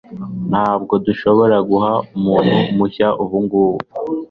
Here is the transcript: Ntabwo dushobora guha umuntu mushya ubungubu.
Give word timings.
Ntabwo 0.49 0.93
dushobora 1.05 1.57
guha 1.69 1.91
umuntu 2.17 2.53
mushya 2.77 3.07
ubungubu. 3.23 3.77